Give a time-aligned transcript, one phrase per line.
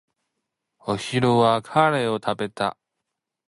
[0.79, 2.75] お昼はカレーを食べた。